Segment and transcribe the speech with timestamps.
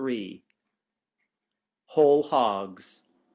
[1.85, 3.03] WHOLE HOGS.